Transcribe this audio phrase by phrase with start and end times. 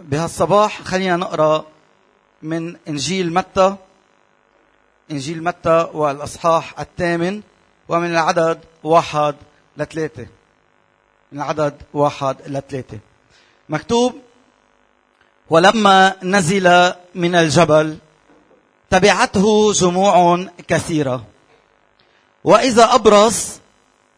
[0.00, 1.64] بهالصباح خلينا نقرأ
[2.42, 3.76] من إنجيل متى
[5.10, 7.42] إنجيل متى والأصحاح الثامن
[7.88, 9.34] ومن العدد واحد
[9.76, 10.26] لثلاثة.
[11.32, 12.98] من العدد واحد لثلاثة.
[13.68, 14.14] مكتوب
[15.50, 17.98] ولما نزل من الجبل
[18.90, 21.24] تبعته جموع كثيرة.
[22.44, 23.60] وإذا أبرص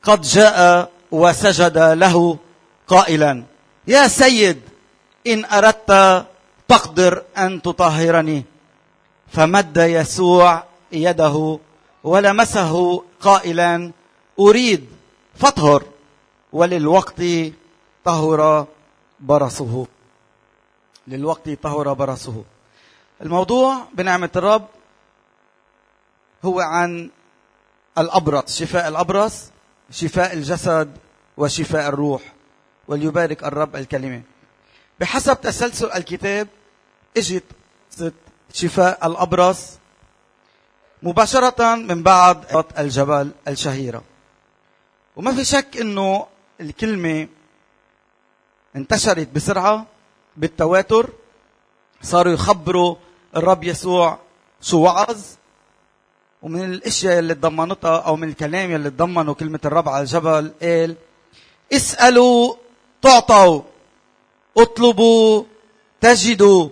[0.02, 2.38] قد جاء وسجد له
[2.88, 3.44] قائلا
[3.86, 4.60] يا سيد
[5.26, 6.26] إن أردت
[6.68, 8.44] تقدر أن تطهرني.
[9.28, 11.58] فمد يسوع يده
[12.04, 13.92] ولمسه قائلا
[14.38, 14.86] أريد
[15.34, 15.84] فاطهر.
[16.52, 17.22] وللوقت
[18.04, 18.66] طهر
[19.20, 19.86] برصه
[21.06, 22.44] للوقت طهر برصه
[23.22, 24.66] الموضوع بنعمة الرب
[26.44, 27.10] هو عن
[27.98, 29.50] الأبرص شفاء الأبرص
[29.90, 30.96] شفاء الجسد
[31.36, 32.22] وشفاء الروح.
[32.88, 34.22] وليبارك الرب الكلمة.
[35.00, 36.48] بحسب تسلسل الكتاب
[37.16, 37.44] اجت
[38.52, 39.66] شفاء الأبرص
[41.02, 44.02] مباشرة من بعد الجبل الشهيرة.
[45.16, 46.26] وما في شك إنه
[46.60, 47.28] الكلمة
[48.76, 49.86] انتشرت بسرعة
[50.36, 51.10] بالتواتر
[52.02, 52.96] صاروا يخبروا
[53.36, 54.18] الرب يسوع
[54.60, 55.20] شو وعظ
[56.42, 60.96] ومن الأشياء اللي تضمنتها أو من الكلام اللي تضمنوا كلمة الرب على الجبل قال
[61.72, 62.54] اسألوا
[63.02, 63.62] تعطوا.
[64.58, 65.44] اطلبوا
[66.00, 66.68] تجدوا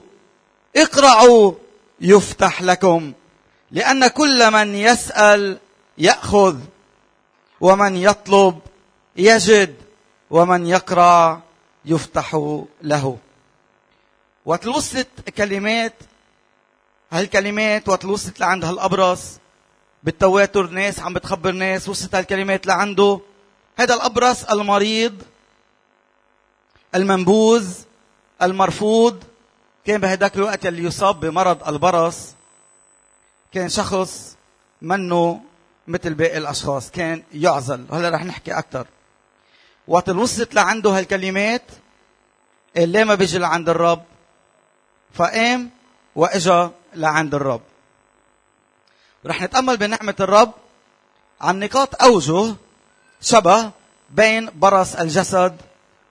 [0.76, 1.52] اقرعوا
[2.00, 3.12] يفتح لكم.
[3.70, 5.58] لأن كل من يسأل
[5.98, 6.56] يأخذ
[7.60, 8.58] ومن يطلب
[9.16, 9.74] يجد
[10.30, 11.40] ومن يقرع
[11.84, 12.34] يفتح
[12.82, 13.18] له.
[14.46, 15.94] وتلوصت كلمات
[17.12, 19.22] هالكلمات وتلوصت لعند هالأبرص؟
[20.02, 23.20] بالتواتر ناس عم بتخبر ناس وصلت هالكلمات لعنده.
[23.78, 25.22] هذا الأبرص المريض
[26.94, 27.74] المنبوذ
[28.42, 29.24] المرفوض
[29.86, 32.34] كان بهداك الوقت اللي يصاب بمرض البرص
[33.52, 34.36] كان شخص
[34.82, 35.40] منه
[35.88, 37.86] مثل باقي الأشخاص كان يعزل.
[37.92, 38.86] هلا رح نحكي أكثر
[39.88, 41.62] وقت وصلت لعنده هالكلمات
[42.76, 44.02] قال ليه ما بيجي لعند الرب؟
[45.14, 45.70] فقام
[46.16, 47.60] وإجا لعند الرب.
[49.26, 50.52] رح نتأمل بنعمة الرب
[51.40, 52.54] عن نقاط أوجه
[53.20, 53.70] شبه
[54.10, 55.56] بين برص الجسد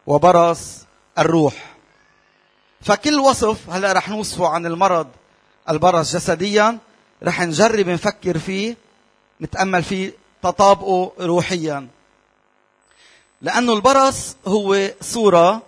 [0.07, 0.85] وبرص
[1.19, 1.75] الروح.
[2.81, 5.07] فكل وصف هلا رح نوصفه عن المرض
[5.69, 6.77] البرص جسديا
[7.23, 8.77] رح نجرب نفكر فيه
[9.41, 10.13] نتأمل فيه
[10.43, 11.87] تطابقه روحيا.
[13.41, 15.61] لأنه البرص هو صورة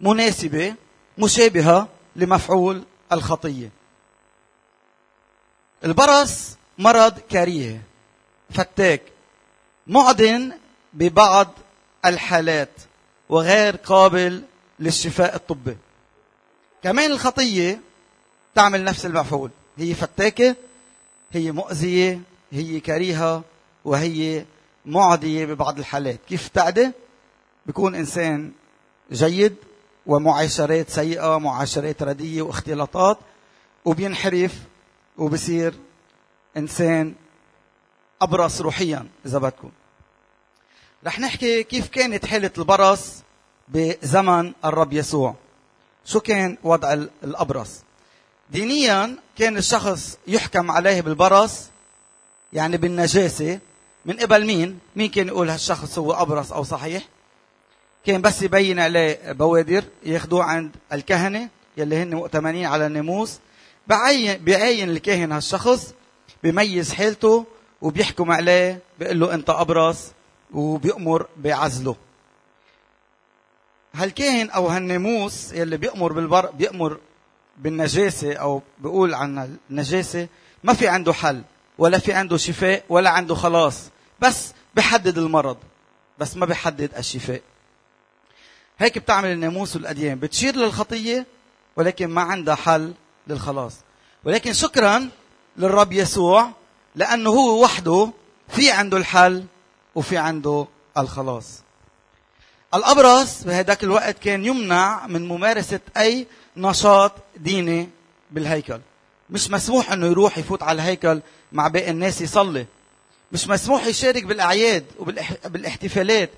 [0.00, 0.74] مناسبة
[1.18, 3.70] مشابهة لمفعول الخطية.
[5.84, 7.82] البرص مرض كريه
[8.50, 9.02] فتاك
[9.86, 10.52] معدن
[10.92, 11.48] ببعض
[12.04, 12.70] الحالات.
[13.28, 14.42] وغير قابل
[14.80, 15.76] للشفاء الطبي.
[16.82, 17.80] كمان الخطية
[18.54, 19.50] تعمل نفس المفعول.
[19.76, 20.56] هي فتاكة
[21.32, 23.42] هي مؤذية هي كريهة
[23.84, 24.44] وهي
[24.86, 26.20] معدية ببعض الحالات.
[26.28, 26.90] كيف تعدي؟
[27.66, 28.52] بيكون إنسان
[29.12, 29.56] جيد
[30.06, 33.18] ومعاشرات سيئة معاشرات ردية واختلاطات
[33.84, 34.54] وبينحرف
[35.18, 35.74] وبصير
[36.56, 37.14] إنسان
[38.22, 39.70] أبرص روحيا إذا بدكم.
[41.06, 43.14] رح نحكي كيف كانت حاله البرص
[43.68, 45.34] بزمن الرب يسوع.
[46.04, 46.92] شو كان وضع
[47.24, 47.70] الأبرص؟
[48.50, 51.64] دينيا كان الشخص يحكم عليه بالبرص
[52.52, 53.58] يعني بالنجاسة.
[54.04, 57.02] من قبل مين؟ مين كان يقول هالشخص هو أبرص أو صحيح؟
[58.06, 63.38] كان بس يبين عليه بوادر ياخذوه عند الكهنة يلي هن مؤتمنين على الناموس.
[63.86, 65.94] بعين بيعين الكاهن هالشخص
[66.42, 67.44] بيميز حالته
[67.82, 69.98] وبيحكم عليه بيقول له أنت أبرص.
[70.54, 71.96] وبيأمر بعزله.
[73.94, 76.98] هالكاهن أو هالناموس يلي بيأمر بالبر بيأمر
[77.58, 80.28] بالنجاسة أو بيقول عن النجاسة
[80.64, 81.42] ما في عنده حل
[81.78, 83.80] ولا في عنده شفاء ولا عنده خلاص.
[84.20, 85.56] بس بحدد المرض
[86.18, 87.42] بس ما بحدد الشفاء.
[88.78, 90.18] هيك بتعمل الناموس والأديان.
[90.18, 91.26] بتشير للخطية
[91.76, 92.94] ولكن ما عندها حل
[93.26, 93.74] للخلاص.
[94.24, 95.08] ولكن شكرا
[95.56, 96.50] للرب يسوع
[96.94, 98.10] لأنه هو وحده
[98.48, 99.44] في عنده الحل
[99.98, 100.66] وفي عنده
[100.98, 101.62] الخلاص.
[102.74, 107.88] الأبرص بهذاك الوقت كان يمنع من ممارسة أي نشاط ديني
[108.30, 108.80] بالهيكل.
[109.30, 111.20] مش مسموح إنه يروح يفوت على الهيكل
[111.52, 112.66] مع باقي الناس يصلي.
[113.32, 116.30] مش مسموح يشارك بالأعياد وبالاحتفالات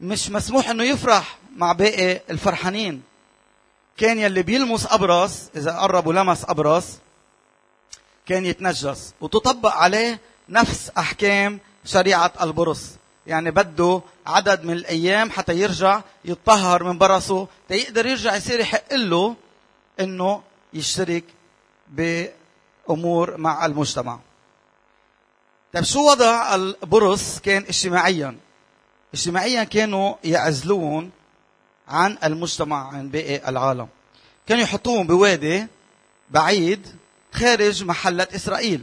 [0.00, 3.02] مش مسموح إنه يفرح مع باقي الفرحانين.
[3.96, 6.86] كان يلي بيلمس أبرص إذا قرب ولمس أبرص
[8.26, 9.14] كان يتنجس.
[9.20, 12.90] وتطبق عليه نفس أحكام شريعة البرص.
[13.26, 17.48] يعني بده عدد من الأيام حتى يرجع يتطهر من برصه.
[17.68, 19.36] تيقدر يرجع يصير يحق له
[20.00, 20.42] إنه
[20.72, 21.24] يشترك
[21.88, 24.18] بأمور مع المجتمع.
[25.72, 28.36] طيب شو وضع البرص كان اجتماعيا؟
[29.14, 31.10] اجتماعيا كانوا يعزلون
[31.88, 33.88] عن المجتمع عن باقي العالم.
[34.46, 35.66] كانوا يحطوهم بوادي
[36.30, 36.96] بعيد
[37.32, 38.82] خارج محلة إسرائيل.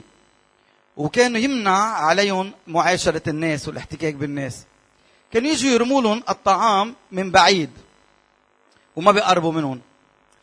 [0.97, 4.63] وكانوا يمنع عليهم معاشرة الناس والاحتكاك بالناس.
[5.33, 7.69] كانوا يجوا يرموا لهم الطعام من بعيد
[8.95, 9.81] وما بيقربوا منهم.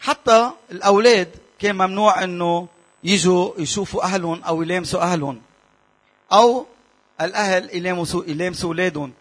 [0.00, 1.28] حتى الأولاد
[1.58, 2.68] كان ممنوع أنه
[3.04, 5.40] يجوا يشوفوا أهلهم أو يلامسوا أهلهم
[6.32, 6.66] أو
[7.20, 9.12] الأهل يلامسوا يلامسوا أولادهم.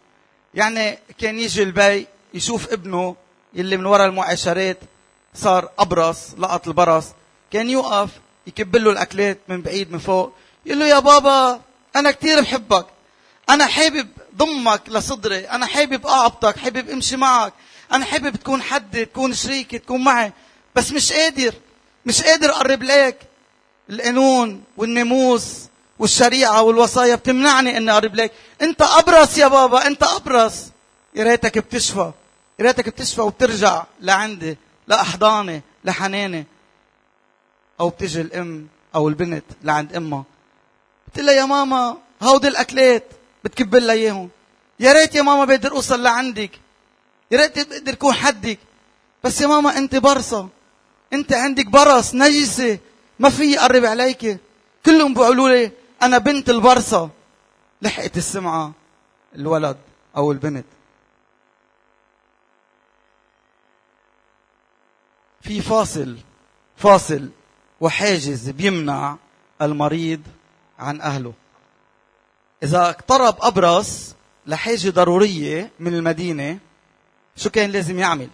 [0.54, 3.16] يعني كان يجي البي يشوف ابنه
[3.54, 4.78] يلي من وراء المعاشرات
[5.34, 7.06] صار أبرص لقط البرص.
[7.50, 8.10] كان يوقف
[8.46, 10.32] يكب له الأكلات من بعيد من فوق.
[10.68, 11.60] يقول له يا بابا
[11.96, 12.86] أنا كثير بحبك.
[13.50, 15.38] أنا حابب ضمك لصدري.
[15.50, 17.52] أنا حابب أعبطك حابب أمشي معك.
[17.92, 20.32] أنا حابب تكون حدي تكون شريكي تكون معي.
[20.74, 21.54] بس مش قادر.
[22.06, 23.22] مش قادر أقرب لك
[23.90, 25.54] القانون والناموس
[25.98, 28.32] والشريعة والوصايا بتمنعني إني أقرب لك
[28.62, 29.86] أنت أبرص يا بابا.
[29.86, 30.54] أنت أبرص.
[31.14, 32.12] يا ريتك بتشفى.
[32.58, 34.56] يا ريتك بتشفى وبترجع لعندي.
[34.86, 35.62] لأحضاني.
[35.84, 36.46] لحناني.
[37.80, 40.24] أو بتجي الأم أو البنت لعند أمها.
[41.08, 43.04] بتقول لها يا ماما هودي الأكلات
[43.44, 44.30] بتكب لها إياهم.
[44.80, 46.50] يا ريت يا ماما بقدر اوصل لعندك.
[47.30, 48.58] يا ريت بقدر كون حدك.
[49.24, 50.48] بس يا ماما أنت برصة.
[51.12, 52.78] أنت عندك برص نجسة.
[53.18, 54.40] ما في اقرب عليك.
[54.86, 55.72] كلهم بيقولوا لي
[56.02, 57.10] أنا بنت البرصة.
[57.82, 58.72] لحقت السمعة.
[59.34, 59.76] الولد
[60.16, 60.66] أو البنت.
[65.40, 66.16] في فاصل.
[66.76, 67.28] فاصل.
[67.80, 69.16] وحاجز بيمنع
[69.62, 70.22] المريض
[70.78, 71.32] عن أهله.
[72.62, 74.14] إذا اقترب ابرص
[74.46, 76.58] لحاجة ضرورية من المدينة
[77.36, 78.28] شو كان لازم يعمل؟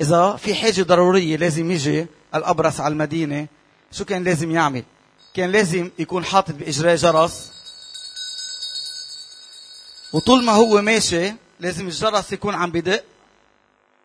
[0.00, 3.46] إذا في حاجة ضرورية لازم يجي الابرص على المدينة
[3.92, 4.84] شو كان لازم يعمل؟
[5.34, 7.52] كان لازم يكون حاطط بإجراه جرس.
[10.12, 13.04] وطول ما هو ماشي لازم الجرس يكون عم بدق.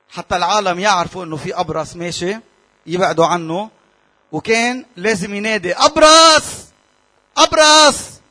[0.10, 2.38] حتى العالم يعرفوا إنه في ابرص ماشي
[2.86, 3.70] يبعدوا عنه.
[4.32, 6.61] وكان لازم ينادي ابرص
[7.44, 8.22] أبرص!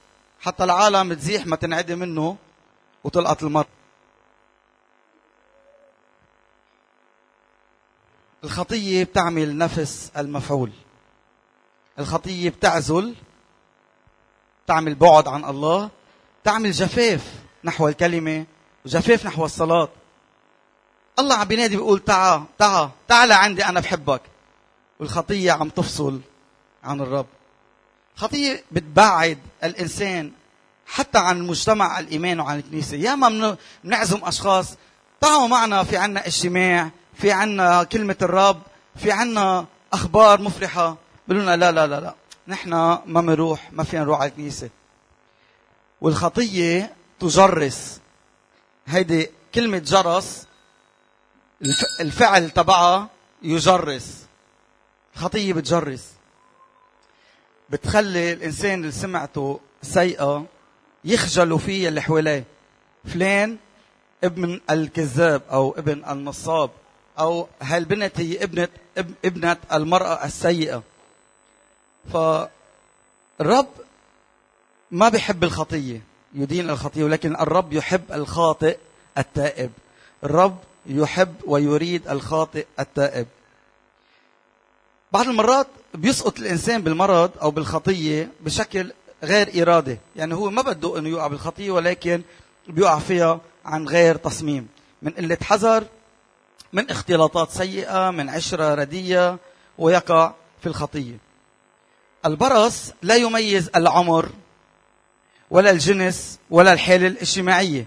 [0.40, 2.36] حتى العالم تزيح ما تنعدي منه
[3.04, 3.66] وتلقط المر
[8.44, 10.72] الخطية بتعمل نفس المفعول.
[11.98, 13.14] الخطية بتعزل
[14.66, 15.90] تعمل بعد عن الله
[16.44, 17.34] تعمل جفاف
[17.64, 18.46] نحو الكلمة
[18.84, 19.88] وجفاف نحو الصلاة.
[21.18, 24.22] الله عم بينادي بيقول تعا تعا تعال عندي أنا بحبك.
[25.00, 26.20] والخطية عم تفصل
[26.84, 27.26] عن الرب.
[28.16, 30.32] خطية بتبعد الإنسان
[30.86, 32.96] حتى عن المجتمع الإيمان وعن الكنيسة.
[32.96, 34.76] ياما بنعزم أشخاص
[35.20, 38.62] تعالوا معنا في عنا اجتماع في عنا كلمة الرب
[38.96, 40.96] في عنا أخبار مفرحة.
[41.28, 42.14] بيقولوا لنا لا لا لا لا.
[42.48, 42.70] نحن
[43.06, 44.70] ما بنروح ما فينا نروح على الكنيسة.
[46.00, 48.00] والخطية تجرس.
[48.86, 50.46] هيدي كلمة جرس
[52.00, 53.08] الفعل تبعها
[53.42, 54.16] يجرس.
[55.16, 56.04] الخطية بتجرس.
[57.70, 60.46] بتخلي الإنسان اللي سمعته سيئة
[61.04, 62.44] يخجلوا فيه اللي حواليه.
[63.04, 63.56] فلان
[64.24, 66.70] ابن الكذاب أو ابن النصاب
[67.18, 68.68] أو هالبنت هي ابنة
[69.24, 70.82] ابنة المرأة السيئة.
[72.12, 73.68] فالرب
[74.90, 76.02] ما بيحب الخطية
[76.34, 78.78] يدين الخطية ولكن الرب يحب الخاطئ
[79.18, 79.70] التائب.
[80.24, 83.26] الرب يحب ويريد الخاطئ التائب.
[85.12, 91.08] بعض المرات بيسقط الإنسان بالمرض أو بالخطية بشكل غير ارادي يعني هو ما بده إنه
[91.08, 92.22] يقع بالخطية ولكن
[92.68, 94.68] بيقع فيها عن غير تصميم.
[95.02, 95.84] من قلة حذر
[96.72, 99.38] من اختلاطات سيئة من عشرة ردية
[99.78, 101.18] ويقع في الخطية.
[102.26, 104.28] البرص لا يميز العمر
[105.50, 107.86] ولا الجنس ولا الحاله الاجتماعية.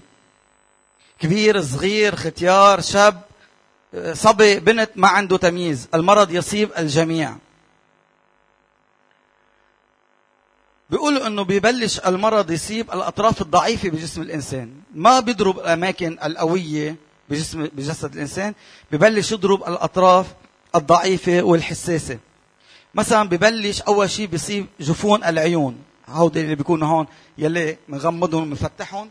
[1.20, 3.22] كبير صغير ختيار شاب
[4.14, 7.36] صبي بنت ما عنده تمييز المرض يصيب الجميع.
[10.90, 14.74] بيقولوا إنه بيبلش المرض يصيب الأطراف الضعيفة بجسم الإنسان.
[14.96, 16.96] ما بيضرب الأماكن القوية
[17.30, 18.54] بجسم بجسد الإنسان
[18.92, 20.34] ببلش يضرب الأطراف
[20.76, 22.20] الضعيفة والحساسة.
[22.96, 25.78] مثلا ببلش أول شيء بيصيب جفون العيون.
[26.08, 27.08] هودي اللي بيكونوا هون
[27.38, 29.10] يلي بنغمضهم بنفتحهم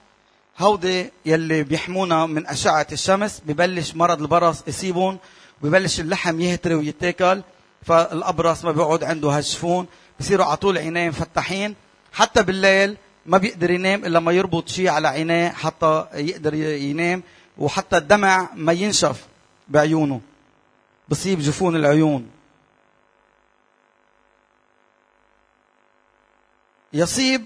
[0.58, 5.18] هودي يلي بيحمونا من أشعة الشمس ببلش مرض البرص يصيبهم
[5.62, 7.42] ببلش اللحم يهتري ويتاكل
[7.82, 9.86] فالأبرص ما بيقعد عنده هالجفون
[10.20, 11.74] بصيروا على طول عينيه مفتحين
[12.12, 17.22] حتى بالليل ما بيقدر ينام إلا ما يربط شيء على عينيه حتى يقدر ينام
[17.58, 19.26] وحتى الدمع ما ينشف
[19.68, 20.20] بعيونه.
[21.08, 22.30] بصيب جفون العيون.
[26.92, 27.44] يصيب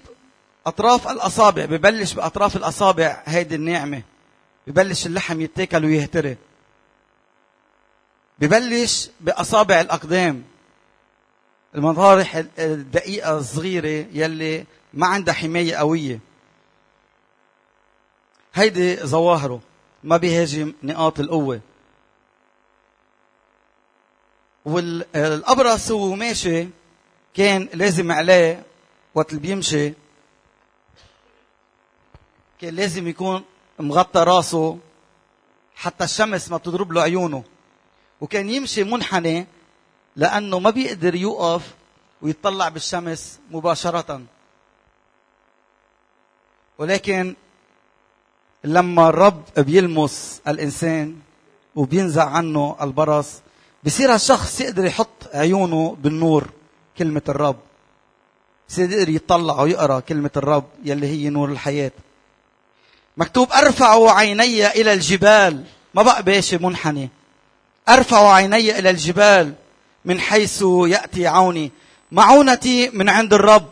[0.67, 4.03] أطراف الأصابع ببلش بأطراف الأصابع هيدي الناعمه
[4.67, 6.37] ببلش اللحم يتاكل ويهتري.
[8.39, 10.43] ببلش بأصابع الأقدام.
[11.75, 16.19] المطارح الدقيقة الصغيرة يلي ما عندها حماية قوية.
[18.53, 19.61] هيدي ظواهره.
[20.03, 21.61] ما بيهاجم نقاط القوة.
[24.65, 26.67] والأبرص وهو ماشي
[27.33, 28.63] كان لازم عليه
[29.15, 29.93] وقت اللي بيمشي
[32.61, 33.43] كان لازم يكون
[33.79, 34.77] مغطى راسه
[35.75, 37.43] حتى الشمس ما تضرب له عيونه.
[38.21, 39.47] وكان يمشي منحني
[40.15, 41.73] لأنه ما بيقدر يوقف
[42.21, 44.21] ويطلع بالشمس مباشرة.
[46.77, 47.35] ولكن
[48.63, 51.19] لما الرب بيلمس الإنسان
[51.75, 53.41] وبينزع عنه البرص
[53.83, 56.49] بصير هالشخص يقدر يحط عيونه بالنور
[56.97, 57.59] كلمة الرب.
[58.69, 61.91] بصير يقدر يطلع ويقرأ كلمة الرب يلي هي نور الحياة.
[63.17, 65.63] مكتوب أرفع عيني إلى الجبال.
[65.93, 67.09] ما بقى باشي منحني؟
[67.89, 69.53] أرفع عيني إلى الجبال
[70.05, 71.71] من حيث يأتي عوني.
[72.11, 73.69] معونتي من عند الرب.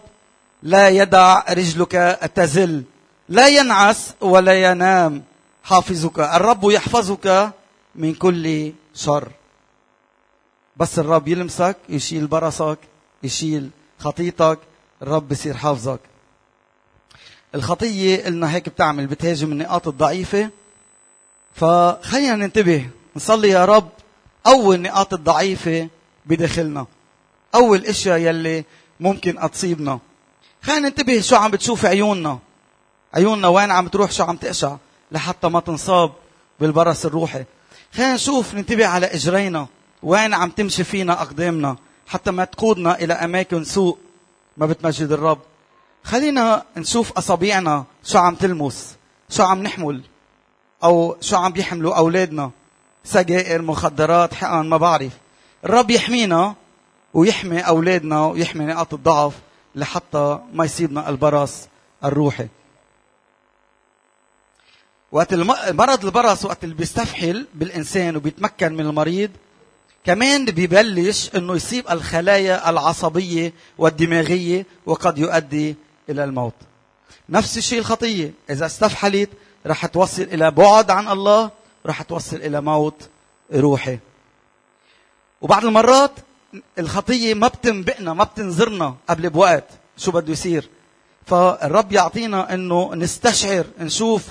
[0.63, 2.83] لا يدع رجلك تزل.
[3.29, 5.23] لا ينعس ولا ينام.
[5.63, 6.19] حافظك.
[6.19, 7.51] الرب يحفظك
[7.95, 9.31] من كل شر.
[10.77, 12.77] بس الرب يلمسك يشيل برصك
[13.23, 14.59] يشيل خطيتك
[15.01, 15.99] الرب بصير حافظك.
[17.55, 20.49] الخطية قلنا هيك بتعمل بتهاجم النقاط الضعيفة.
[21.53, 23.89] فخلينا ننتبه نصلي يا رب
[24.47, 25.87] أول النقاط الضعيفة
[26.25, 26.85] بداخلنا.
[27.55, 28.63] أول الأشياء يلي
[28.99, 29.99] ممكن تصيبنا
[30.61, 32.39] خلينا ننتبه شو عم بتشوف عيوننا.
[33.13, 34.77] عيوننا وين عم تروح شو عم تقشع
[35.11, 36.11] لحتى ما تنصاب
[36.59, 37.43] بالبرص الروحي.
[37.93, 39.67] خلينا نشوف ننتبه على إجرينا.
[40.03, 41.75] وين عم تمشي فينا أقدامنا
[42.07, 43.97] حتى ما تقودنا إلى أماكن سوء
[44.57, 45.39] ما بتمجد الرب.
[46.05, 48.95] خلينا نشوف اصابيعنا شو عم تلمس
[49.29, 50.01] شو عم نحمل
[50.83, 52.51] أو شو عم بيحملوا أولادنا.
[53.03, 55.11] سجائر مخدرات حقن ما بعرف.
[55.65, 56.55] الرب يحمينا
[57.13, 59.33] ويحمي أولادنا ويحمي نقاط الضعف
[59.75, 61.67] لحتى ما يصيبنا البرص
[62.03, 62.47] الروحي.
[65.11, 69.31] وقت المرض البرص وقت اللي بيستفحل بالإنسان وبيتمكن من المريض
[70.05, 75.75] كمان بيبلش إنه يصيب الخلايا العصبية والدماغية وقد يؤدي
[76.09, 76.53] إلى الموت.
[77.29, 78.33] نفس الشيء الخطية.
[78.49, 79.29] إذا استفحلت
[79.67, 81.51] رح توصل إلى بعد عن الله
[81.85, 83.09] رح توصل إلى موت
[83.53, 83.99] روحي.
[85.41, 86.11] وبعض المرات
[86.79, 90.69] الخطية ما بتنبئنا ما بتنذرنا قبل بوقت شو بده يصير.
[91.25, 94.23] فالرب يعطينا إنه نستشعر نشوف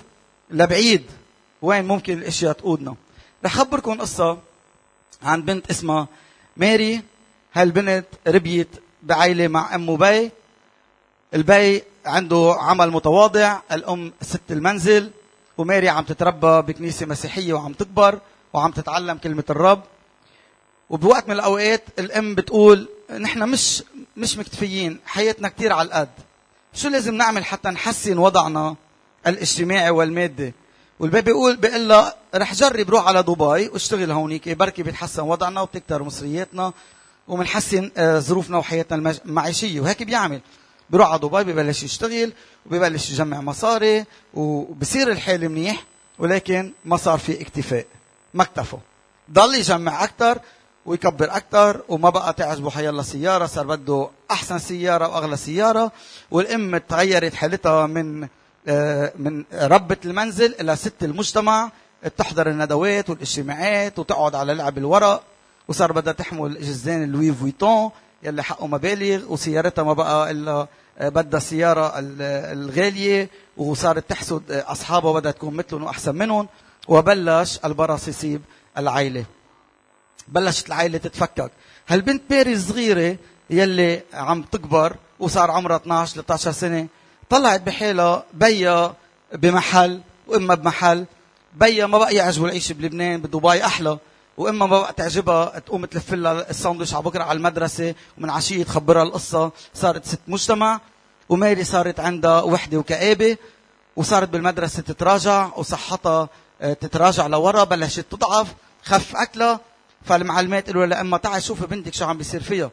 [0.50, 1.02] لبعيد
[1.62, 2.94] وين ممكن الأشياء تقودنا.
[3.44, 4.38] رح أخبركم قصة
[5.22, 6.08] عن بنت اسمها
[6.56, 7.02] ماري
[7.54, 8.68] هالبنت ربيت
[9.02, 10.30] بعائله مع أم وبي
[11.34, 15.10] البي عنده عمل متواضع الأم ست المنزل
[15.58, 18.18] وماري عم تتربى بكنيسة مسيحية وعم تكبر
[18.52, 19.82] وعم تتعلم كلمة الرب.
[20.90, 22.88] وبوقت من الأوقات الأم بتقول
[23.20, 23.82] نحن مش
[24.16, 26.08] مش مكتفيين حياتنا كثير على القد.
[26.74, 28.76] شو لازم نعمل حتى نحسن وضعنا
[29.26, 30.52] الاجتماعي والمادي؟
[30.98, 36.02] والبي بيقول بيقول لها رح جرب روح على دبي واشتغل هونيك بركي بيتحسن وضعنا وبتكتر
[36.02, 36.72] مصرياتنا
[37.28, 39.80] وبنحسن آه، ظروفنا وحياتنا المعيشية.
[39.80, 40.40] وهيك بيعمل.
[40.90, 42.32] بيروح على دبي ببلش يشتغل
[42.66, 45.84] وببلش يجمع مصاري وبصير الحال منيح
[46.18, 47.86] ولكن ما صار في اكتفاء.
[48.34, 48.78] ما اكتفوا.
[49.32, 50.38] ضل يجمع أكثر
[50.86, 55.92] ويكبر أكثر وما بقى تعجبه حيلا سيارة صار بده أحسن سيارة وأغلى سيارة
[56.30, 58.28] والأم تغيرت حالتها من
[58.68, 61.70] آه، من ربة المنزل إلى ست المجتمع
[62.16, 65.22] تحضر الندوات والإجتماعات وتقعد على لعب الورق
[65.68, 67.90] وصار بدها تحمل جزان اللوي فويتون
[68.24, 70.66] يلي حقه مبالغ وسيارتها ما بقى إلا
[70.98, 76.48] آه، بدها السيارة الغالية وصارت تحسد أصحابها بدها تكون مثلهم وأحسن منهم.
[76.88, 78.42] وبلش البرص يصيب
[78.78, 79.24] العائلة.
[80.28, 81.50] بلشت العائلة تتفكك.
[81.88, 83.16] هالبنت بيري صغيرة
[83.50, 86.86] يلي عم تكبر وصار عمرها 12 13 سنة
[87.30, 88.94] طلعت بحالها بيا
[89.32, 91.04] بمحل وإما بمحل
[91.54, 93.98] بيا ما بقى يعجبه العيش بلبنان بدبي أحلى.
[94.36, 99.50] وإما ما تعجبها تقوم تلف لها الساندويش على بكرة على المدرسة ومن عشية تخبرها القصة.
[99.74, 100.80] صارت ست مجتمع
[101.28, 103.36] وماري صارت عندها وحدة وكآبة
[103.96, 106.28] وصارت بالمدرسة تتراجع وصحتها
[106.60, 109.60] آه، تتراجع لورا بلشت تضعف خف أكلها.
[110.04, 112.70] فالمعلمات قالوا لها إما تعي شوفي بنتك شو عم بيصير فيها.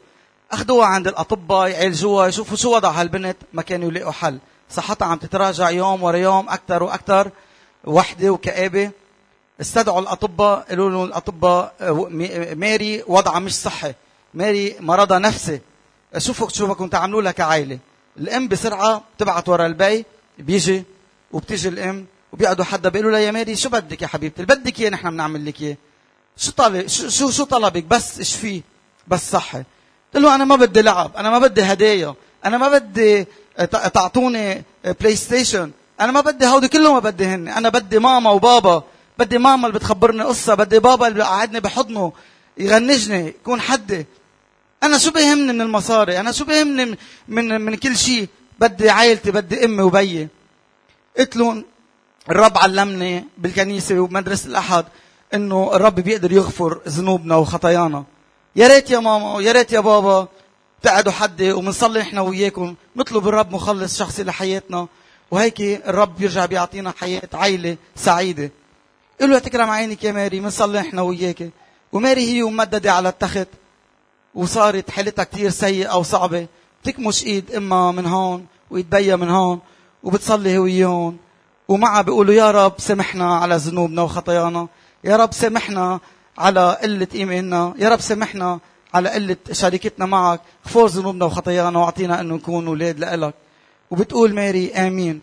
[0.51, 4.37] أخذوها عند الأطباء يعالجوها يشوفوا شو وضع هالبنت ما كانوا يلاقوا حل.
[4.69, 7.31] صحتها عم تتراجع يوم ورا يوم أكثر وأكثر
[7.83, 8.91] وحدة وكآبة.
[9.61, 11.73] استدعوا الأطباء قالوا له الأطباء
[12.55, 13.93] ماري وضعها مش صحي.
[14.33, 15.59] ماري مرضها نفسي.
[16.17, 17.79] شوفوا شو بدكم تعملوا لها كعائله
[18.17, 20.05] الأم بسرعة بتبعت ورا البي
[20.39, 20.83] بيجي
[21.31, 24.89] وبتيجي الأم وبيقعدوا حدا بيقولوا لها يا ماري شو بدك يا حبيبتي؟ اللي بدك إياه
[24.89, 25.77] نحن بنعمل لك إياه.
[26.37, 28.61] شو طالب شو شو طلبك؟ بس اشفيه
[29.07, 29.63] بس صحي.
[30.13, 32.15] قلت له أنا ما بدي لعب أنا ما بدي هدايا.
[32.45, 33.25] أنا ما بدي
[33.93, 34.63] تعطوني
[34.99, 38.83] PlayStation أنا ما بدي هودي كله ما بدي هن أنا بدي ماما وبابا.
[39.21, 42.13] بدي ماما اللي بتخبرني قصة بدي بابا اللي قعدني بحضنه
[42.57, 44.05] يغنجني يكون حدي.
[44.83, 46.97] أنا شو بيهمني من المصاري؟ أنا شو بيهمني من,
[47.27, 48.27] من, من كل شيء
[48.59, 50.27] بدي عائلتي بدي أمي وبيي
[51.17, 51.65] قلت لهم
[52.29, 54.85] الرب علمني بالكنيسة وبمدرسة الأحد
[55.33, 58.03] إنه الرب بيقدر يغفر ذنوبنا وخطايانا.
[58.55, 60.27] يا ريت يا ماما يا ريت يا بابا
[60.81, 64.87] تقعدوا حدي وبنصلي إحنا وياكم نطلب الرب مخلص شخصي لحياتنا.
[65.31, 68.51] وهيك الرب بيرجع بيعطينا حياة عائلة سعيدة.
[69.21, 71.49] قل له تكرم عينك يا ماري بنصلي إحنا وياك.
[71.91, 73.47] وماري هي ممددة على التخت
[74.35, 76.47] وصارت حالتها كثير سيئة وصعبة
[76.83, 79.59] بتكمش إيد امها من هون وايد من هون
[80.03, 81.17] وبتصلي هي وياهم
[81.67, 84.67] ومعها بيقولوا يا رب سامحنا على ذنوبنا وخطايانا
[85.03, 85.99] يا رب سامحنا
[86.37, 88.59] على قلة إيماننا يا رب سامحنا
[88.93, 93.33] على قلة شركتنا معك غفور ذنوبنا وخطايانا وأعطينا أنه نكون أولاد لإلك.
[93.91, 95.21] وبتقول ماري آمين.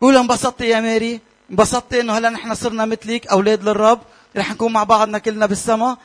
[0.00, 1.20] قول انبسطتي يا ماري
[1.50, 4.00] انبسطتي انه هلا نحن صرنا مثلك أولاد للرب
[4.36, 5.96] رح نكون مع بعضنا كلنا بالسما.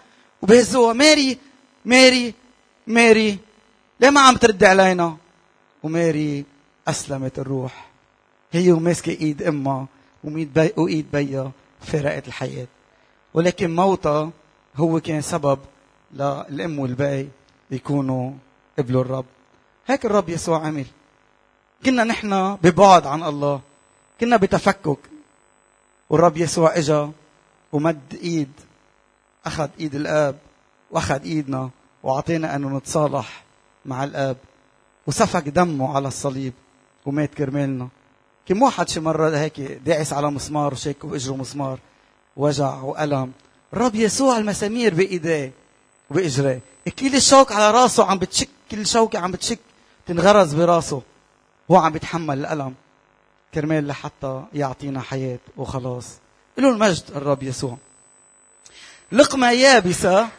[0.41, 1.37] وبهزوها ماري
[1.85, 2.33] ماري
[2.87, 3.37] ماري
[3.99, 5.17] ليه ما عم تردي علينا؟
[5.83, 6.45] وماري
[6.87, 7.89] أسلمت الروح.
[8.51, 9.87] هي وماسكه إيد أمها
[10.23, 12.67] وميد بي وإيد بيها فارقت الحياة.
[13.33, 14.31] ولكن موتها
[14.75, 15.59] هو كان سبب
[16.13, 17.29] للأم والبي
[17.71, 18.31] يكونوا
[18.77, 19.25] قبلوا الرب.
[19.87, 20.85] هيك الرب يسوع عمل.
[21.85, 23.61] كنا نحن ببعد عن الله.
[24.19, 24.99] كنا بتفكك.
[26.09, 27.11] والرب يسوع إجا
[27.71, 28.51] ومد إيد
[29.45, 30.35] أخذ إيد الآب
[30.91, 31.69] وأخذ إيدنا
[32.03, 33.43] وأعطينا انه نتصالح
[33.85, 34.37] مع الآب.
[35.07, 36.53] وسفك دمه على الصليب
[37.05, 37.87] ومات كرمالنا.
[38.45, 41.79] كم واحد شي مرة هيك داعس على مسمار وشيك بإجره مسمار
[42.37, 43.31] وجع وألم.
[43.73, 45.51] الرب يسوع المسامير بإيديه
[46.09, 46.61] وبإجريه
[46.99, 49.59] كل الشوك على راسه عم بتشك كل شوكة عم بتشك
[50.07, 51.01] تنغرز براسه.
[51.71, 52.73] هو عم بيتحمل الألم.
[53.53, 56.05] كرمال لحتى يعطينا حياة وخلاص.
[56.57, 57.77] له المجد الرب يسوع.
[59.11, 60.29] لقمة يابسة.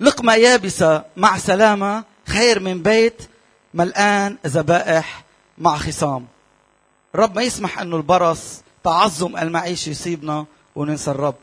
[0.00, 3.22] لقمة يابسة مع سلامة خير من بيت
[3.74, 5.24] ملآن ذبائح
[5.58, 6.26] مع خصام.
[7.14, 11.34] الرب ما يسمح إنه البرص تعظم المعيشة يصيبنا وننسى الرب.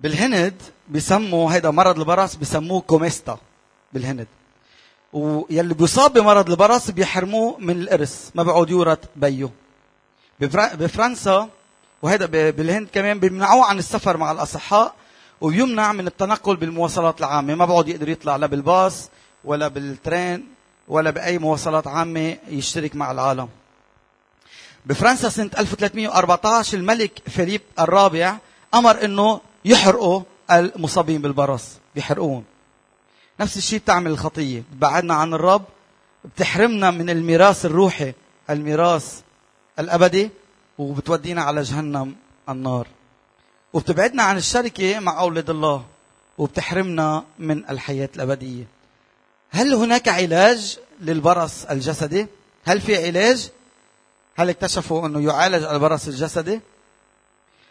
[0.00, 3.38] بالهند بسموا هيدا مرض البرص بسموه كوميستا
[3.92, 4.26] بالهند.
[5.12, 9.50] ويلي بيصاب بمرض البرص بيحرموه من الإرث ما بيقعد يورث بيه
[10.40, 11.48] بفرنسا
[12.02, 14.94] وهذا بالهند كمان بيمنعوه عن السفر مع الأصحاء
[15.40, 17.54] ويمنع من التنقل بالمواصلات العامة.
[17.54, 19.08] ما بقعد يقدر يطلع لا بالباص
[19.44, 20.48] ولا بالترين
[20.88, 23.48] ولا بأي مواصلات عامة يشترك مع العالم.
[24.86, 28.36] بفرنسا سنة 1314 الملك فيليب الرابع
[28.74, 31.64] أمر إنه يحرقوا المصابين بالبرص.
[31.94, 32.44] بيحرقوهم
[33.40, 35.64] نفس الشيء بتعمل الخطية بتبعدنا عن الرب
[36.24, 38.12] بتحرمنا من الميراث الروحي
[38.50, 39.20] الميراث
[39.78, 40.30] الأبدي
[40.78, 42.14] وبتودينا على جهنم
[42.48, 42.86] النار
[43.72, 45.84] وبتبعدنا عن الشركة مع أولاد الله
[46.38, 48.64] وبتحرمنا من الحياة الأبدية
[49.50, 52.26] هل هناك علاج للبرص الجسدي؟
[52.64, 53.50] هل في علاج؟
[54.36, 56.60] هل اكتشفوا أنه يعالج البرص الجسدي؟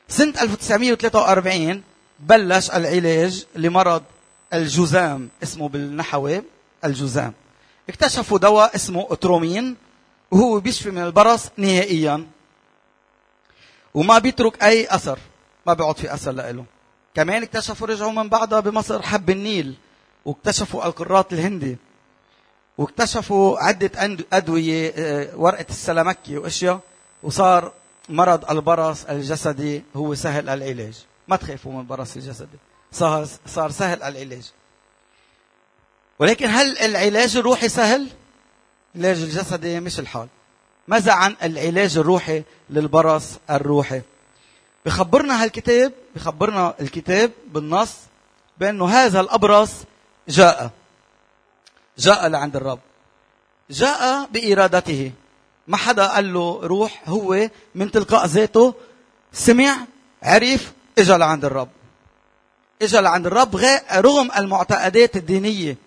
[0.09, 1.83] سنة 1943
[2.19, 4.03] بلش العلاج لمرض
[4.53, 6.43] الجزام اسمه بالنحوي
[6.85, 7.33] الجزام.
[7.89, 9.75] اكتشفوا دواء اسمه اترومين
[10.31, 12.27] وهو بيشفي من البرص نهائيا.
[13.93, 15.19] وما بيترك أي أثر
[15.67, 16.65] ما بيقعد في أثر له
[17.15, 19.75] كمان اكتشفوا رجعوا من بعدها بمصر حب النيل
[20.25, 21.77] واكتشفوا القراط الهندي.
[22.77, 26.79] واكتشفوا عدة أدوية آه، ورقة السلامكي وأشياء.
[27.23, 27.73] وصار
[28.09, 31.05] مرض البرص الجسدي هو سهل العلاج.
[31.27, 32.57] ما تخافوا من البرص الجسدي.
[32.91, 34.51] صار صار سهل العلاج.
[36.19, 38.07] ولكن هل العلاج الروحي سهل؟
[38.95, 40.27] العلاج الجسدي مش الحال.
[40.87, 44.01] ماذا عن العلاج الروحي للبرص الروحي؟
[44.85, 47.93] بخبرنا هالكتاب بخبرنا الكتاب بالنص
[48.57, 49.71] بأنه هذا الأبرص
[50.27, 50.71] جاء.
[51.97, 52.79] جاء لعند الرب.
[53.69, 55.11] جاء بإرادته.
[55.67, 58.73] ما حدا قال له روح هو من تلقاء ذاته
[59.33, 59.77] سمع
[60.23, 61.69] عرف اجى لعند الرب.
[62.81, 63.55] اجى لعند الرب
[63.93, 65.77] رغم المعتقدات الدينية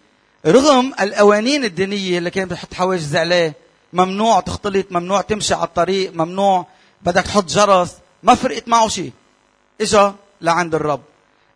[0.46, 3.54] رغم القوانين الدينية اللي كانت بتحط حواجز عليه
[3.92, 6.66] ممنوع تختلط ممنوع تمشي على الطريق ممنوع
[7.02, 9.12] بدك تحط جرس ما فرقت معه شيء.
[9.80, 11.00] اجا لعند الرب.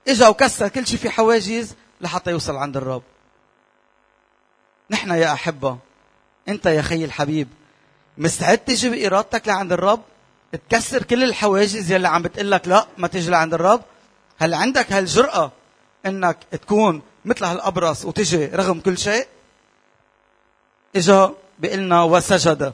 [0.09, 3.03] اجا وكسر كل شيء في حواجز لحتى يوصل عند الرب.
[4.91, 5.79] نحن يا أحبة
[6.49, 7.49] أنت يا خي الحبيب
[8.19, 10.01] مستعد تجي بإرادتك لعند الرب؟
[10.71, 13.81] تكسر كل الحواجز يلي عم بتقلك لا ما تجي لعند الرب؟
[14.39, 15.53] هل عندك هالجرأة
[16.07, 19.27] إنك تكون مثل هالأبرص وتجي رغم كل شيء؟
[20.97, 22.73] إجا بيقلنا وسجد.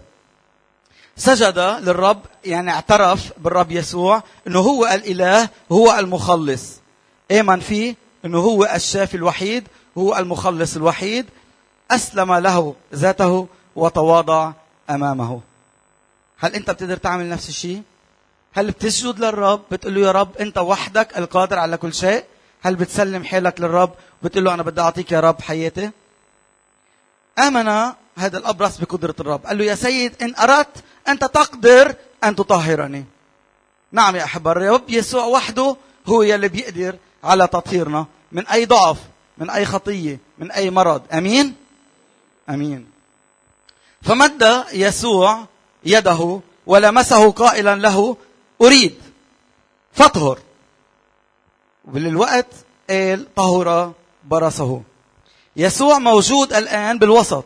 [1.16, 6.80] سجد للرب يعني اعترف بالرب يسوع إنه هو الإله هو المخلص.
[7.30, 7.94] آمن فيه
[8.24, 9.68] إنه هو الشافي الوحيد
[9.98, 11.26] هو المخلص الوحيد.
[11.90, 14.52] أسلم له ذاته وتواضع
[14.90, 15.40] أمامه.
[16.38, 17.82] هل أنت بتقدر تعمل نفس الشيء؟
[18.52, 22.24] هل بتسجد للرب؟ بتقول له يا رب انت وحدك القادر على كل شيء.
[22.62, 25.90] هل بتسلم حالك للرب؟ بتقول له أنا بدي اعطيك يا رب حياتي.
[27.38, 27.68] آمن
[28.16, 29.46] هذا الأبرص بقدرة الرب.
[29.46, 33.04] قال له يا سيد إن أردت انت تقدر أن تطهرني.
[33.92, 38.98] نعم يا احبه الرب يسوع وحده هو يلي بيقدر على تطهيرنا من أي ضعف
[39.38, 41.02] من أي خطية من أي مرض.
[41.12, 41.54] آمين؟
[42.48, 42.86] آمين.
[44.02, 45.46] فمد يسوع
[45.84, 48.16] يده ولمسه قائلا له
[48.62, 48.94] أريد.
[49.92, 50.38] فاطهر.
[51.84, 52.46] وبالوقت
[52.90, 53.92] قال طهر
[54.24, 54.82] برصه
[55.56, 57.44] يسوع موجود الآن بالوسط.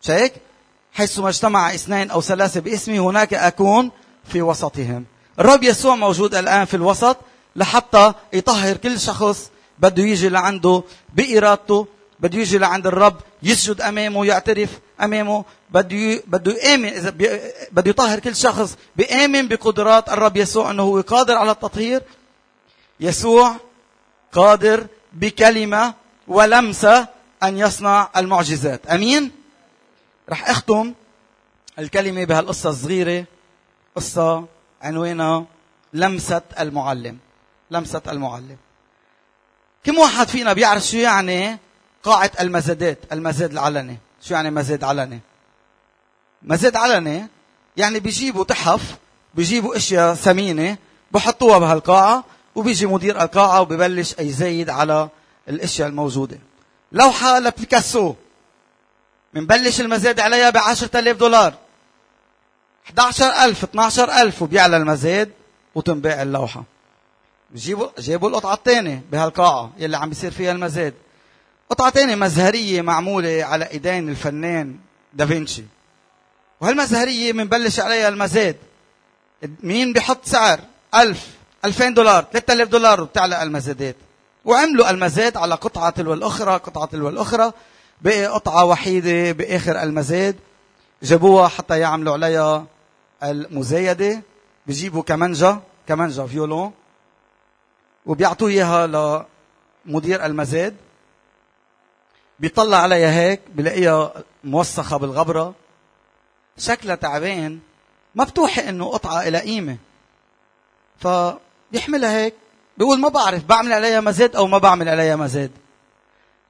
[0.00, 0.32] شايك
[0.92, 3.90] حيثما اجتمع اثنين أو ثلاثة باسمي هناك أكون
[4.24, 5.04] في وسطهم.
[5.38, 7.16] الرب يسوع موجود الآن في الوسط
[7.56, 10.82] لحتى يطهر كل شخص بده يجي لعنده
[11.14, 11.86] بإرادته
[12.20, 15.44] بده يجي لعند الرب يسجد أمامه يعترف أمامه.
[15.70, 17.10] بده بده يامن إذا
[17.72, 22.02] بده يطهر كل شخص بيامن بقدرات الرب يسوع إنه هو قادر على التطهير.
[23.00, 23.56] يسوع
[24.32, 25.94] قادر بكلمة
[26.28, 27.08] ولمسة
[27.42, 28.86] أن يصنع المعجزات.
[28.86, 29.30] أمين؟
[30.30, 30.94] رح أختم
[31.78, 33.24] الكلمة بهالقصة الصغيرة
[33.96, 34.44] قصة
[34.82, 35.44] عنوانها
[35.92, 37.18] لمسة المعلم.
[37.70, 38.56] لمسة المعلم.
[39.84, 41.58] كم واحد فينا بيعرف شو يعني
[42.02, 43.98] قاعة المزادات المزاد العلني.
[44.22, 45.20] شو يعني مزاد علني؟
[46.42, 47.26] مزاد علني
[47.76, 48.96] يعني بيجيبوا تحف
[49.34, 50.76] بيجيبوا أشياء ثمينة
[51.12, 55.08] بحطوها بهالقاعة وبيجي مدير القاعة وببلش يزيد على
[55.48, 56.38] الأشياء الموجودة.
[56.92, 58.14] لوحة لبيكاسو
[59.34, 61.54] بنبلش المزاد عليها ب 10000 دولار.
[62.90, 65.30] 11000 12000 وبيعلى المزاد
[65.74, 66.64] وتنباع اللوحة.
[67.50, 70.94] بجيبوا جابوا القطعة الثانية بهالقاعة يلي عم بيصير فيها المزاد.
[71.70, 74.76] قطعة تانية مزهرية معمولة على إيدين الفنان
[75.14, 75.64] دافنشي.
[76.60, 78.56] وهالمزهرية بنبلش عليها المزاد
[79.62, 80.60] مين بيحط سعر؟
[80.94, 81.28] ألف
[81.64, 83.96] ألفين دولار ثلاثة آلاف دولار وبتعلق المزادات
[84.44, 87.52] وعملوا المزاد على قطعة تلو الأخرى قطعة تلو الأخرى
[88.00, 90.36] بقي قطعة وحيدة بآخر المزاد
[91.02, 92.66] جابوها حتى يعملوا عليها
[93.22, 94.22] المزايدة.
[94.66, 96.72] بيجيبوا كمانجا كمانجا فيولون
[98.06, 98.86] وبيعطوه إياها
[99.86, 100.76] لمدير المزاد
[102.40, 104.12] بيطلع عليها هيك بلاقيها
[104.44, 105.54] موسخة بالغبرة.
[106.58, 107.58] شكلها تعبان
[108.14, 109.76] ما بتوحي إنه قطعة إلى قيمة.
[110.98, 112.34] فبيحملها هيك
[112.78, 115.50] بيقول ما بعرف بعمل عليها مزاد أو ما بعمل عليها مزاد.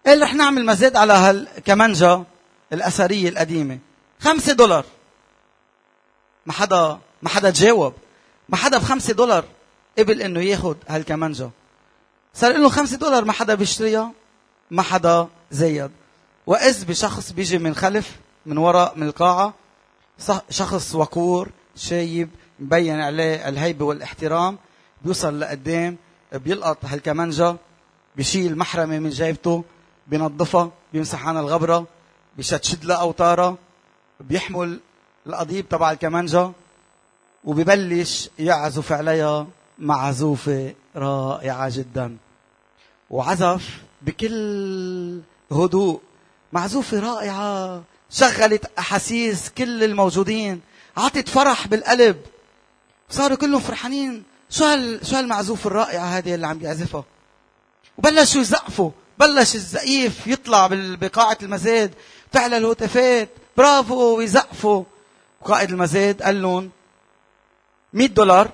[0.06, 2.24] قال رح نعمل مزاد على هالكمانجا
[2.72, 3.78] الأثرية القديمة.
[4.20, 4.84] خمسة دولار.
[6.46, 7.94] ما حدا ما حدا تجاوب.
[8.48, 9.44] ما حدا بخمسة دولار
[9.98, 11.50] قبل إنه ياخد هالكمانجا
[12.34, 14.12] صار له خمسة دولار ما حدا بيشتريها
[14.70, 15.90] ما حدا زيد
[16.46, 19.54] وإذ بشخص بيجي من خلف من وراء من القاعة
[20.50, 22.28] شخص وقور شايب
[22.60, 24.58] مبين عليه الهيبة والإحترام
[25.02, 25.96] بيوصل لقدام
[26.32, 27.56] بيلقط هالكمانجا
[28.16, 29.64] بيشيل محرمة من جيبته
[30.06, 31.86] بينظفها بيمسح عنها الغبرة
[32.36, 33.56] بيشتشد لها أوتارها
[34.20, 34.80] بيحمل
[35.26, 36.52] القضيب تبع الكمانجا
[37.44, 39.46] وبيبلش يعزف عليها
[39.78, 42.16] معزوفة رائعة جدا.
[43.10, 45.20] وعزف بكل
[45.52, 46.00] هدوء.
[46.52, 47.82] معزوفة رائعة.
[48.10, 50.60] شغلت أحاسيس كل الموجودين.
[50.96, 52.16] عطت فرح بالقلب.
[53.10, 54.22] صاروا كلهم فرحانين.
[54.50, 57.04] شو هال شو هالمعزوفة الرائعة هذه اللي عم بيعزفها
[57.98, 58.90] وبلشوا يزقفوا.
[59.18, 61.94] بلش الزقيف يطلع بقاعة المزاد
[62.32, 64.84] تعلى الهتافات برافو ويزقفوا.
[65.40, 66.70] وقائد المزاد قال لهم
[67.92, 68.50] 100 دولار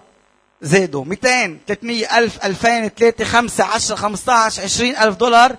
[0.63, 5.57] زادوا 200 300 ألف 2000 3 5 10 15 20 ألف دولار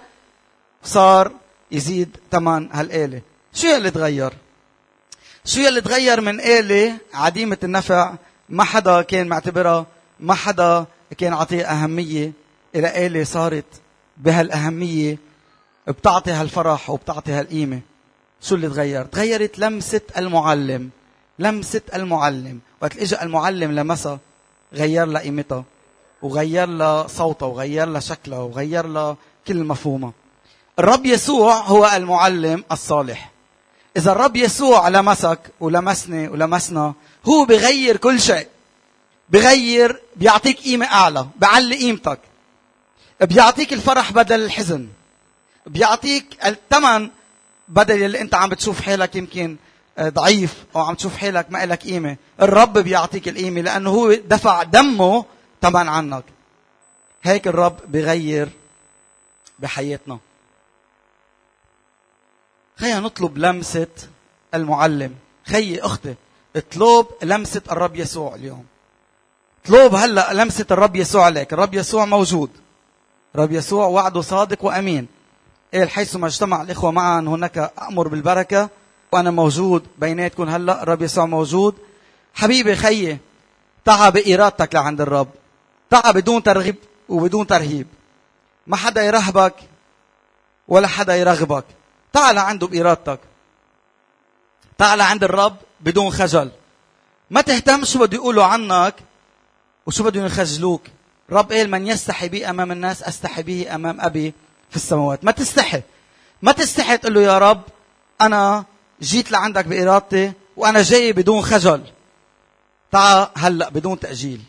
[0.84, 1.32] صار
[1.72, 3.22] يزيد ثمن هالآلة.
[3.54, 4.34] شو يلي تغير؟
[5.46, 8.16] شو يلي تغير من آلة عديمة النفع؟
[8.50, 9.86] ما حدا كان معتبرها
[10.20, 10.86] ما حدا
[11.18, 12.32] كان عطيها أهمية
[12.76, 13.66] إلى آلة صارت
[14.18, 15.18] بهالأهمية
[15.88, 17.82] بتعطي هالفرح وبتعطي هالقيمة.
[18.42, 20.90] شو اللي تغير؟ تغيرت لمسة المعلم.
[21.40, 22.60] لمسة المعلم.
[22.82, 24.20] وقت اجى المعلم لمسها
[24.74, 25.64] غير لها قيمتها
[26.22, 30.14] وغير لها صوتها وغير لها شكلها وغير لها كل مفهومها.
[30.80, 33.32] الرب يسوع هو المعلم الصالح.
[33.98, 36.94] إذا الرب يسوع لمسك ولمسني ولمسنا
[37.26, 38.48] هو بغير كل شيء.
[39.30, 42.20] بغير بيعطيك قيمة أعلى بعلي قيمتك.
[43.22, 44.88] بيعطيك الفرح بدل الحزن.
[45.66, 47.10] بيعطيك الثمن
[47.68, 49.58] بدل اللي أنت عم بتشوف حالك يمكن
[49.98, 52.18] آه، ضعيف أو عم تشوف حالك ما لك قيمة.
[52.42, 55.26] الرب بيعطيك القيمة لأنه هو دفع دمه
[55.62, 56.24] ثمن عنك.
[57.24, 58.50] هيك الرب بغير
[59.60, 60.20] بحياتنا.
[62.78, 63.88] خلينا نطلب لمسة
[64.54, 65.16] المعلم.
[65.46, 66.16] خيي أختي
[66.56, 68.66] اطلب لمسة الرب يسوع اليوم.
[69.66, 71.54] اطلب هلأ لمسة الرب يسوع عليك.
[71.54, 72.50] الرب يسوع موجود.
[73.36, 75.08] الرب يسوع وعده صادق وأمين.
[75.74, 78.70] إيه حيثما اجتمع الإخوة معا هناك أمر بالبركة
[79.12, 80.84] وأنا موجود بيناتكم هلأ.
[80.84, 81.76] الرب يسوع موجود.
[82.34, 83.18] حبيبي خيي
[83.86, 85.28] تعا بإرادتك لعند الرب.
[85.90, 86.76] تعا بدون ترغيب
[87.10, 87.88] وبدون ترهيب.
[88.68, 89.56] ما حدا يرهبك
[90.68, 91.66] ولا حدا يرغبك
[92.14, 93.20] تعال عنده بإرادتك.
[94.78, 96.52] تعال عند الرب بدون خجل.
[97.30, 98.96] ما تهتم شو بده يقولوا عنك
[99.86, 100.82] وشو بدهم يخجلوك.
[101.30, 104.34] الرب قال من يستحي بي أمام الناس أستحي به أمام أبي
[104.70, 105.24] في السماوات.
[105.24, 105.82] ما تستحي.
[106.42, 107.62] ما تستحي تقول له يا رب
[108.22, 108.66] أنا
[109.02, 111.84] جيت لعندك بإرادتي وأنا جاي بدون خجل.
[112.92, 114.42] تعال هلأ بدون تأجيل.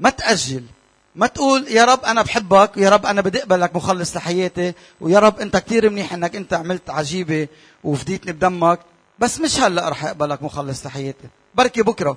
[0.00, 0.64] ما تأجل.
[1.14, 5.40] ما تقول يا رب أنا بحبك ويا رب أنا بدي أقبلك مخلص لحياتي ويا رب
[5.40, 7.48] أنت كثير منيح إنك أنت عملت عجيبة
[7.84, 8.80] وفديتني بدمك
[9.18, 11.28] بس مش هلأ رح أقبلك مخلص لحياتي.
[11.54, 12.16] بركي بكرة.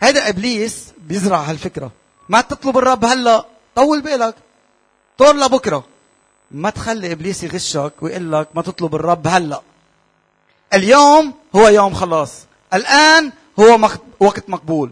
[0.00, 1.92] هيدا إبليس بيزرع هالفكرة.
[2.28, 3.46] ما تطلب الرب هلأ
[3.76, 4.34] طول بالك
[5.18, 5.84] طور لبكرة.
[6.50, 9.62] ما تخلي إبليس يغشك ويقول لك ما تطلب الرب هلأ.
[10.74, 12.32] اليوم هو يوم خلاص.
[12.74, 13.88] الآن هو
[14.20, 14.90] وقت مقبول.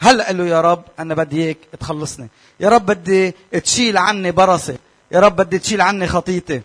[0.00, 2.28] هلا قال له يا رب أنا بدي اياك تخلصني.
[2.60, 4.76] يا رب بدي تشيل عني برصي
[5.10, 6.62] يا رب بدي تشيل عني خطيتي.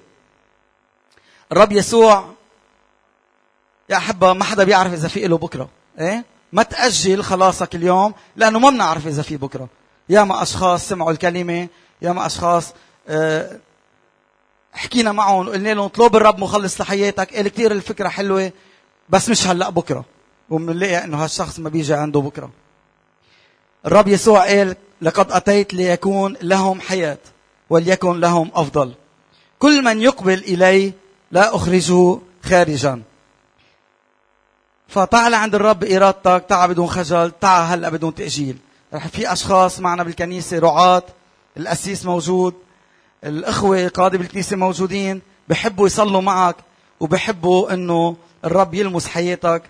[1.51, 2.25] الرب يسوع
[3.89, 5.69] يا أحبة ما حدا بيعرف إذا في له بكرة.
[5.99, 9.67] إيه؟ ما تأجل خلاصك اليوم لأنه ما بنعرف إذا في بكرة.
[10.09, 11.67] يا ما أشخاص سمعوا الكلمة
[12.01, 12.73] يا ما أشخاص
[13.07, 13.59] آه
[14.73, 17.35] حكينا معهم وقلنا لهم اطلب الرب مخلص لحياتك.
[17.35, 18.51] قال كثير الفكرة حلوة
[19.09, 20.05] بس مش هلأ بكرة.
[20.49, 22.49] وبنلاقي إنه هالشخص ما بيجي عنده بكرة.
[23.85, 27.17] الرب يسوع قال لقد أتيت ليكون لهم حياة
[27.69, 28.93] وليكن لهم أفضل.
[29.59, 30.93] كل من يقبل إلي
[31.31, 33.01] لا أخرجه خارجا.
[34.87, 38.57] فتعال عند الرب إرادتك تعال بدون خجل تعال هلأ بدون تأجيل.
[38.93, 41.03] رح في أشخاص معنا بالكنيسة رعاة
[41.57, 42.53] الأسيس موجود
[43.23, 46.55] الأخوة قادة بالكنيسة موجودين بحبوا يصلوا معك
[46.99, 48.15] وبحبوا أنه
[48.45, 49.63] الرب يلمس حياتك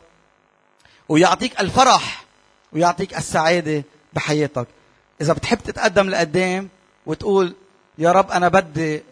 [1.09, 2.25] ويعطيك الفرح
[2.73, 3.83] ويعطيك السعادة.
[4.13, 4.67] بحياتك.
[5.21, 6.69] إذا بتحب تتقدم لقدام
[7.05, 7.55] وتقول
[7.97, 9.03] يا رب أنا بدي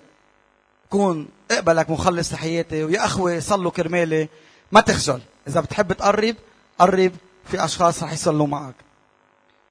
[0.89, 4.27] كون أقبلك مخلص لحياتي ويا أخوة صلوا كرمالي.
[4.71, 5.21] ما تخجل.
[5.47, 6.35] إذا بتحب تقرب
[6.79, 7.11] قرب
[7.45, 8.75] في أشخاص رح يصلوا معك.